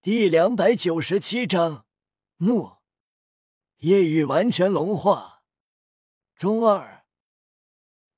[0.00, 1.84] 第两百九十七章
[2.36, 2.76] 怒，
[3.78, 5.42] 夜雨完全融化。
[6.36, 7.04] 中二，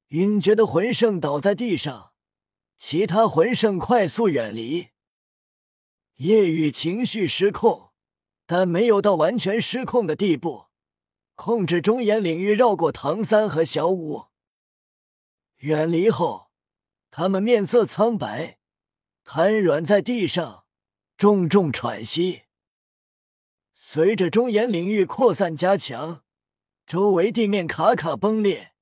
[0.09, 2.13] 晕厥的魂圣倒在地上，
[2.77, 4.91] 其他魂圣快速远离。
[6.17, 7.93] 夜雨情绪失控，
[8.45, 10.67] 但没有到完全失控的地步，
[11.35, 14.27] 控制中炎领域绕过唐三和小舞。
[15.61, 16.51] 远离后，
[17.11, 18.59] 他们面色苍白，
[19.25, 20.67] 瘫软在地上，
[21.21, 22.45] 重重喘息。
[23.75, 26.25] 随着中炎领域扩散加强，
[26.87, 28.73] 周围地面卡卡崩裂，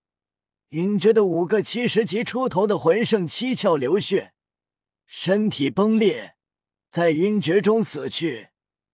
[0.69, 4.35] 晕厥的五个七十级出头的魂圣七窍流血，
[5.05, 6.37] 身体崩裂，
[6.89, 8.51] 在晕厥中死去，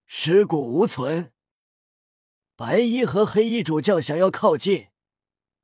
[0.06, 1.30] 尸骨无存。
[2.56, 4.86] 白衣和黑衣主教想要靠近，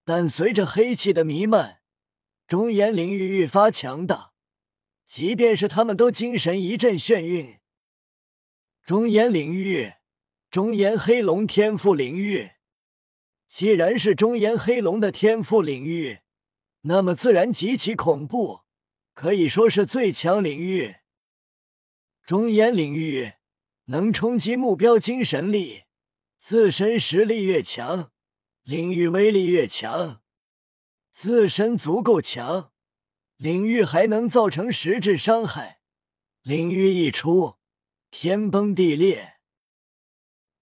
[0.05, 1.80] 但随着黑气的弥漫。
[2.47, 4.33] 中炎领域愈发强大，
[5.07, 7.57] 即便是他们都精神一阵眩晕。
[8.91, 9.93] 中炎领域，
[10.51, 12.51] 中炎黑龙天赋领域。
[13.46, 16.23] 既然是中炎黑龙的天赋领域，
[16.80, 18.63] 那么自然极其恐怖，
[19.15, 20.96] 可以说是最强领域。
[22.27, 23.35] 中炎领域
[23.85, 25.85] 能冲击目标精神力，
[26.41, 28.11] 自身实力越强，
[28.65, 30.21] 领域威力越强。
[31.13, 32.73] 自身足够强，
[33.37, 35.80] 领域还能造成实质伤害。
[36.43, 37.60] 领域一出，
[38.11, 39.35] 天崩地裂。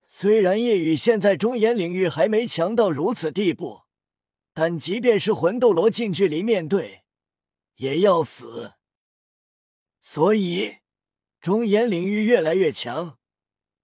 [0.07, 3.83] 虽然夜雨现在中炎领域还没强到如此地步，
[4.53, 7.05] 但即便是魂斗罗近距离面对，
[7.77, 8.75] 也要死。
[10.01, 10.79] 所以，
[11.41, 13.19] 中炎领域越来越强，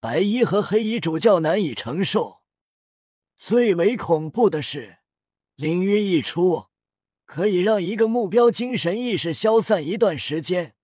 [0.00, 2.42] 白衣和黑衣主教难以承受。
[3.36, 4.98] 最为恐怖的是。
[5.56, 6.66] 领域一出，
[7.24, 10.74] 可以让一个目标精神意识消散一段时间。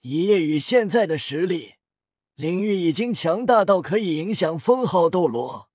[0.00, 1.74] 以夜雨现在的实力，
[2.40, 5.68] 领域已经强大到可以影响封号斗罗。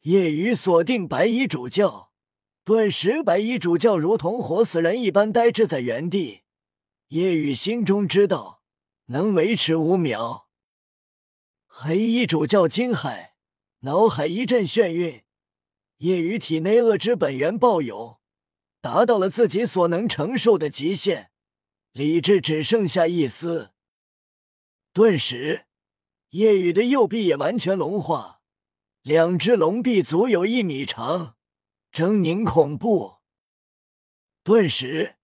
[0.00, 2.10] 夜雨锁定白衣主教，
[2.64, 6.40] 顿时白衣主教如同活死人一般呆滞在原地。
[7.10, 8.60] 夜雨心中知道，
[9.04, 10.48] 能维持五秒。
[11.68, 13.28] 黑衣主教惊骇，
[13.82, 15.22] 脑海一阵眩晕。
[15.98, 18.18] 夜雨体内恶之本源暴涌，
[18.80, 21.30] 达到了自己所能承受的极限，
[21.92, 23.70] 理智只剩下一丝。
[24.96, 25.66] 顿时，
[26.30, 28.40] 夜雨的右臂也完全融化，
[29.02, 31.36] 两只龙臂足有一米长，
[31.92, 33.16] 狰狞恐怖。
[34.42, 35.16] 顿时，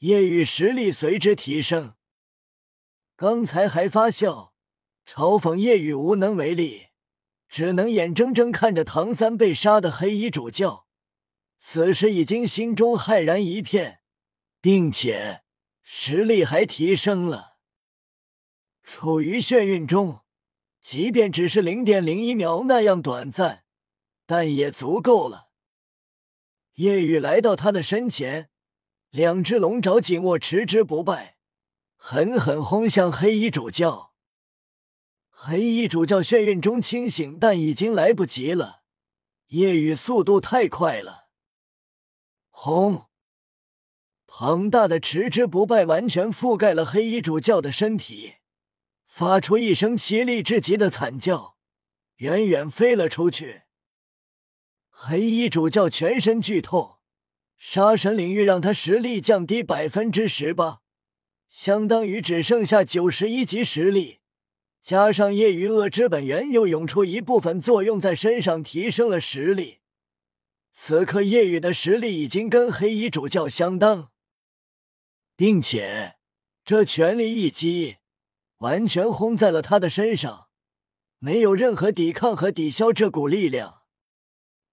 [0.00, 1.94] 夜雨实力随之提升。
[3.16, 4.52] 刚才还发笑
[5.06, 6.88] 嘲讽夜雨无能为力。
[7.48, 10.86] 只能眼睁睁看着唐三被杀的黑衣主教，
[11.58, 14.00] 此时已经心中骇然一片，
[14.60, 15.44] 并且
[15.82, 17.53] 实力还提升了。
[18.84, 20.20] 处于眩晕中，
[20.80, 23.64] 即便只是零点零一秒那样短暂，
[24.26, 25.48] 但也足够了。
[26.74, 28.50] 夜雨来到他的身前，
[29.10, 31.38] 两只龙爪紧握，持之不败，
[31.96, 34.12] 狠狠轰向黑衣主教。
[35.30, 38.82] 黑衣主教眩晕中清醒，但已经来不及了。
[39.48, 41.28] 夜雨速度太快了，
[42.50, 43.06] 轰！
[44.26, 48.34] 庞大的持之不败完全覆盖了黑衣主教的身体，
[49.16, 51.56] 发出一声凄厉至极的惨叫，
[52.16, 53.62] 远远飞了出去。
[54.90, 56.96] 黑衣主教全身剧痛，
[57.56, 60.80] 杀神领域让他实力降低百分之十八，
[61.48, 64.18] 相当于只剩下九十一级实力。
[64.82, 69.78] 加上夜雨恶之本源又涌出一部分作用在身上，提升了实力。
[70.72, 74.10] 此刻夜雨的实力已经跟黑衣主教相当，
[75.36, 76.16] 并且
[76.64, 77.98] 这全力一击
[78.58, 80.48] 完全轰在了他的身上，
[81.18, 83.82] 没有任何抵抗和抵消这股力量。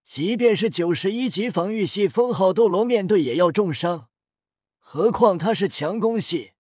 [0.04, 4.10] 即便是九十一级防御系封号斗罗面对也要重伤，
[4.80, 6.54] 何况他是强攻系，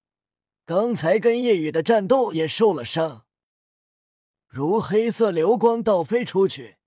[0.66, 3.26] 刚才跟夜雨的战斗也受了伤。
[4.48, 6.78] 如黑色流光倒飞出去，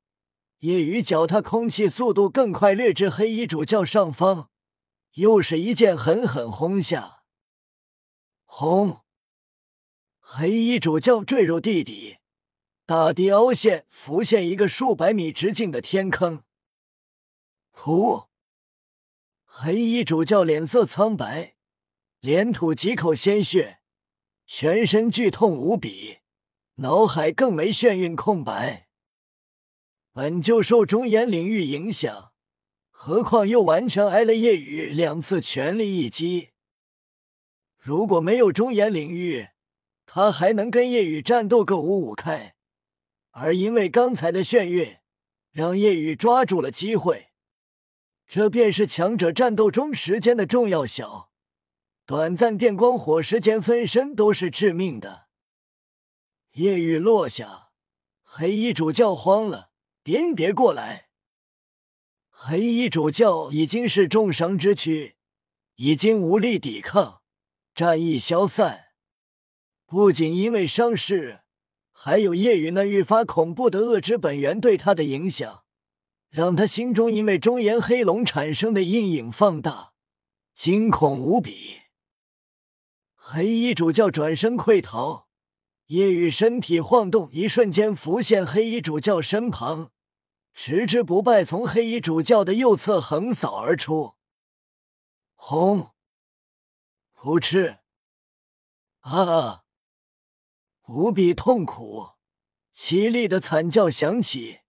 [0.60, 4.48] 夜雨脚踏空气速度更快，掠至黑衣主教上方，
[5.14, 7.24] 又是一剑狠狠轰下。
[8.44, 9.03] 轰！
[10.26, 12.16] 黑衣主教坠入地底，
[12.86, 16.42] 大地凹陷，浮现一个数百米直径的天坑。
[17.72, 18.26] 噗！
[19.44, 21.54] 黑衣主教脸色苍白，
[22.20, 23.78] 连吐几口鲜血，
[24.46, 26.18] 全身剧痛无比。
[26.76, 28.88] 脑海更没眩晕空白，
[30.12, 32.32] 本就受中炎领域影响，
[32.90, 36.48] 何况又完全挨了夜雨两次全力一击。
[37.78, 39.50] 如果没有中炎领域，
[40.06, 42.54] 他还能跟夜雨战斗个五五开，
[43.30, 44.98] 而因为刚才的眩晕，
[45.50, 47.30] 让夜雨抓住了机会。
[48.26, 51.30] 这便是强者战斗中时间的重要小，
[52.06, 55.26] 短暂电光火石间分身都是致命的。
[56.52, 57.70] 夜雨落下，
[58.22, 59.70] 黑衣主教慌了，
[60.02, 61.08] 别别过来！
[62.30, 65.16] 黑衣主教已经是重伤之躯，
[65.76, 67.22] 已经无力抵抗，
[67.74, 68.83] 战意消散。
[69.94, 71.42] 不仅因为伤势，
[71.92, 75.62] 还有夜雨那愈发恐怖的恶之本源对他的影响，
[76.30, 79.92] 让他心中因为中炎黑龙产生的阴影放大，
[80.52, 81.82] 惊恐无比。
[83.14, 85.28] 黑衣主教转身溃逃，
[85.86, 89.92] 夜雨身体晃动，一瞬间浮现黑衣主教身旁。
[90.52, 94.14] 持之不败从黑衣主教的右侧横扫而出，
[95.36, 95.92] 轰！
[97.12, 97.76] 扑哧！
[98.98, 99.60] 啊！
[100.86, 102.10] 无比痛苦、
[102.74, 104.60] 凄厉的惨叫响起，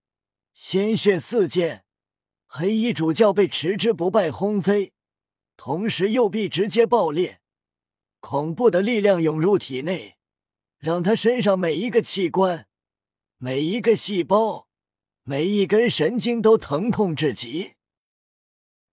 [0.54, 1.84] 鲜血四溅，
[2.46, 4.94] 黑衣主教被持之不败轰飞，
[5.58, 7.42] 同时右臂直接爆裂，
[8.20, 10.18] 恐怖的力量涌入体内，
[10.78, 12.68] 让他身上每一个器官、
[13.38, 14.66] 每一个细胞。
[15.28, 17.74] 每一根神经都疼痛至极。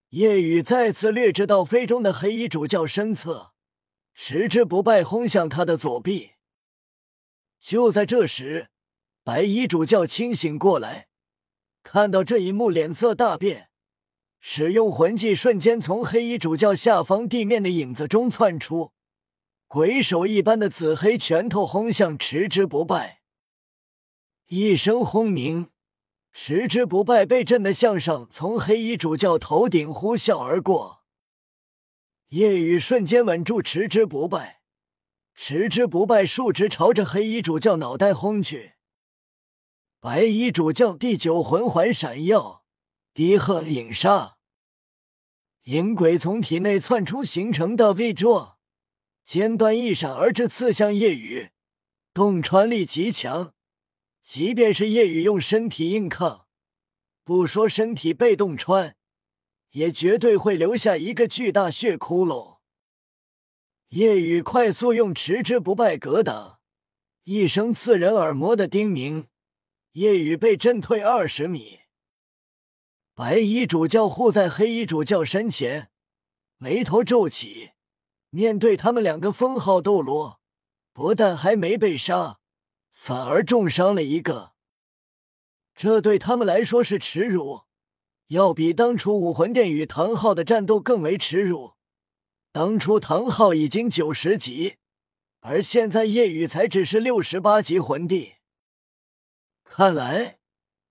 [0.09, 3.53] 夜雨再次掠至到飞中的黑衣主教身侧，
[4.15, 6.32] 持之不败轰向他的左臂。
[7.63, 8.71] 就在这时，
[9.23, 11.07] 白衣主教清醒过来，
[11.85, 13.71] 看到这一幕，脸色大变，
[14.41, 18.91] 使用魂技，瞬间从黑衣主教下方地面的影子中窜出，
[19.69, 23.23] 鬼手一般的紫黑拳头轰向持之不败。
[24.49, 25.71] 一声轰鸣。
[26.35, 31.03] 持之不败被震得向上，从黑衣主教头顶呼啸而过。
[32.29, 34.62] 夜雨瞬间稳住持之不败，
[35.35, 38.75] 十之不败竖直朝着黑衣主教脑袋轰去。
[40.01, 42.65] 白衣主教第九魂环闪耀，
[43.15, 44.37] 低喝影杀，
[45.65, 48.57] 影鬼从体内窜出，形成的 V 状，
[49.25, 51.51] 尖端一闪而至，刺向夜雨，
[52.13, 53.55] 洞穿力极强。
[54.25, 56.47] 即便是夜雨用身体硬抗，
[57.25, 58.97] 不说身体被洞穿，
[59.71, 62.52] 也绝对会留下一个巨大血窟窿。
[63.93, 66.61] 夜雨快速用持之不败格挡，
[67.25, 69.27] 一声刺人耳膜的叮鸣，
[69.93, 71.81] 夜雨被震退二十米。
[73.15, 75.91] 白衣主教护在黑衣主教身前，
[76.57, 77.73] 眉头皱起。
[78.31, 80.41] 面对他们两个封号斗罗，
[80.95, 82.39] 不但还没被杀。
[82.95, 84.53] 反而重伤了一个，
[85.75, 87.65] 这对他们来说是耻辱，
[88.29, 91.75] 要比当初武魂殿与唐昊的战斗更为耻辱。
[92.53, 94.77] 当初唐昊已经九十级，
[95.41, 98.35] 而现在叶雨才只是六十八级魂帝。
[99.65, 100.39] 看来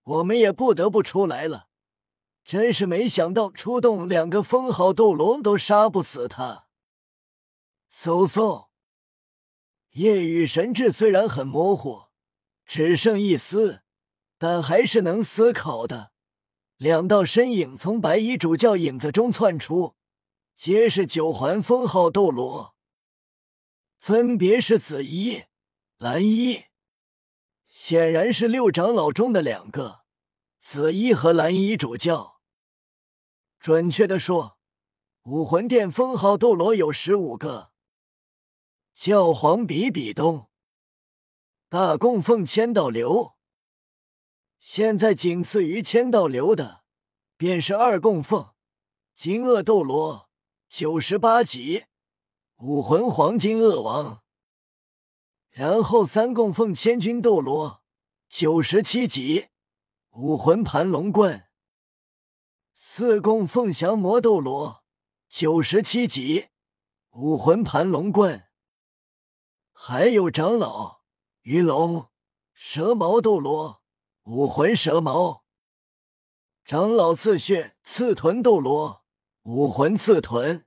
[0.04, 1.68] 我们也不得不出来了。
[2.44, 6.66] 真是没想到，出动两个封号斗罗都杀不死他。
[7.94, 8.70] 嗖嗖。
[9.92, 12.06] 夜雨神智虽然很模糊，
[12.66, 13.82] 只剩一丝，
[14.40, 16.12] 但还是能思考的。
[16.78, 19.94] 两道身影从白衣主教影子中窜出，
[20.64, 22.76] 皆是九环封号斗罗，
[23.98, 25.46] 分别是紫衣、
[25.98, 26.66] 蓝衣，
[27.66, 30.02] 显然是六长老中的两个，
[30.60, 32.40] 紫衣和蓝衣主教。
[33.60, 34.60] 准确的说，
[35.24, 37.72] 武魂殿封号斗罗有十五个。
[38.94, 40.48] 教皇比比东，
[41.70, 43.34] 大供奉千道流。
[44.60, 46.84] 现在仅次于千道流的，
[47.36, 48.54] 便是二供奉
[49.16, 50.30] 金鳄斗罗，
[50.74, 51.84] 九十八级
[52.60, 54.24] 武魂黄金恶王。
[55.50, 57.84] 然后三供奉千钧斗罗，
[58.30, 59.50] 九十七级
[60.12, 61.46] 武魂盘龙棍。
[62.74, 64.86] 四供奉降魔斗罗，
[65.28, 66.48] 九十七级
[67.10, 68.48] 武魂盘龙棍。
[69.74, 71.02] 还有长老
[71.42, 72.10] 鱼龙
[72.54, 73.82] 蛇矛斗罗
[74.24, 75.44] 武魂蛇矛，
[76.64, 79.01] 长老刺血刺豚斗罗
[79.44, 80.66] 武魂刺豚，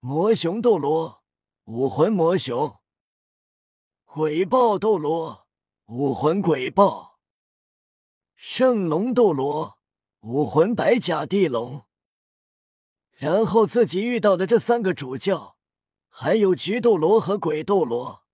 [0.00, 1.22] 魔熊斗罗
[1.64, 2.76] 武魂魔熊，
[4.04, 5.46] 鬼豹斗罗
[5.86, 7.18] 武魂鬼豹，
[8.36, 9.78] 圣龙斗罗
[10.20, 11.86] 武魂白甲地龙。
[13.12, 15.56] 然后自己遇到的这三个主教。
[16.10, 18.24] 还有菊斗罗和鬼斗罗，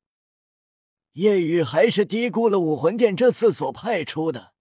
[1.12, 4.54] 夜雨还是低估了武魂殿这次所派出的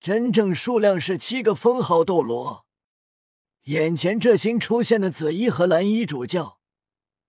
[0.00, 2.66] 真正数量是七个封号斗罗。
[3.64, 6.58] 眼前这新出现的紫衣和蓝衣主教，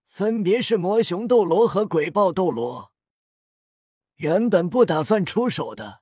[0.07, 2.91] 分别是魔熊斗罗和鬼豹斗罗。
[4.15, 6.01] 原本不打算出手的，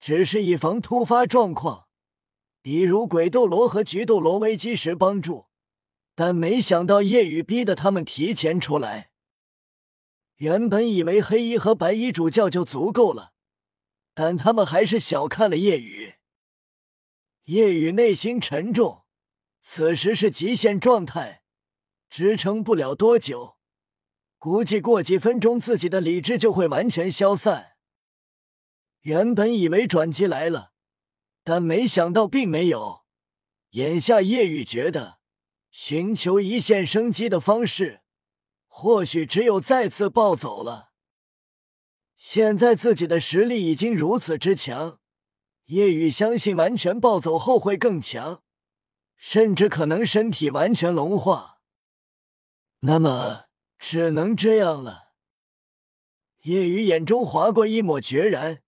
[0.00, 1.88] 只是以防突发状况，
[2.62, 5.48] 比如鬼斗罗和菊斗罗危机时帮助。
[6.14, 9.10] 但没想到夜雨逼得他们提前出来。
[10.36, 13.32] 原本以为黑衣和白衣主教就足够了，
[14.14, 16.14] 但他们还是小看了夜雨。
[17.44, 19.04] 夜雨内心沉重，
[19.60, 21.42] 此时是极限状态，
[22.08, 23.58] 支撑不了多久，
[24.38, 27.76] 估计过几分钟自己的理智就会完全消散。
[29.02, 30.72] 原本以为转机来了，
[31.44, 33.04] 但没想到并没有。
[33.70, 35.18] 眼下夜雨觉得，
[35.70, 38.00] 寻求一线生机的方式，
[38.66, 40.92] 或许只有再次暴走了。
[42.16, 44.98] 现在自己的实力已经如此之强。
[45.66, 48.42] 夜雨相信，完全暴走后会更强，
[49.18, 51.58] 甚至可能身体完全融化。
[52.80, 53.46] 那么，
[53.78, 55.08] 只能这样了。
[56.42, 58.62] 夜雨眼中划过一抹决然，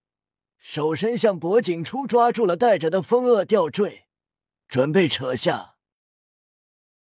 [0.59, 4.09] 手伸向脖颈处，抓住了戴着的风恶吊坠，
[4.69, 5.70] 准备扯下。